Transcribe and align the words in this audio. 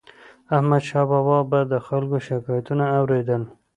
احمدشاه 0.55 1.05
بابا 1.11 1.37
به 1.49 1.59
د 1.71 1.73
خلکو 1.87 2.17
شکایتونه 2.27 2.85
اور 2.97 3.09
يدل. 3.19 3.43